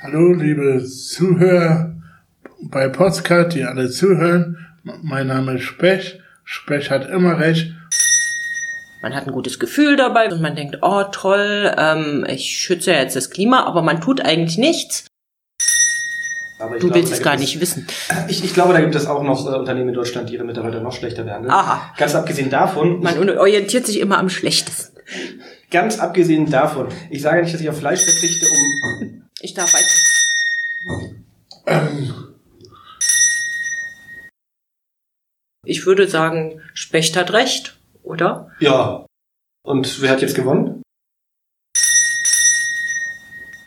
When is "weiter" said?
29.72-29.86